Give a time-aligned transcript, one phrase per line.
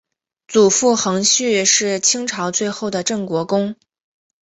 [0.47, 3.75] 祖父恒煦是清朝最后的镇国公。